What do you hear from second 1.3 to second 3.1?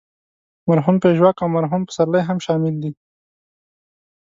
او مرحوم پسرلی هم شامل دي.